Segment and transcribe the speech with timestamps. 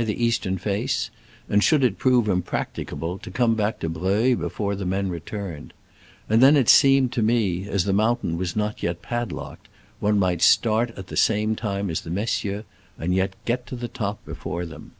[0.00, 1.10] 149 the eastern face,
[1.46, 5.10] and, should it prove im practicable, to come back to Breuil be fore the men
[5.10, 5.74] returned;
[6.26, 9.68] and then it seem ed to me, as the mountain was not pad locked,
[9.98, 12.64] one might start at the same time as the messieurs,
[12.98, 14.92] and yet get to the top before them.